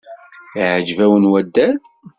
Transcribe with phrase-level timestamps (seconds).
[0.59, 1.77] Iεǧeb-wen waddal?